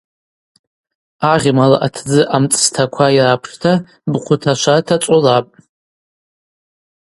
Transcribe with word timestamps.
Агъьмала 1.31 1.77
атдзы 1.85 2.21
амцӏстаква 2.35 3.07
йрапшта 3.15 3.73
бхъвы 4.11 4.35
ташварта 4.41 4.95
цӏолапӏ. 5.03 5.53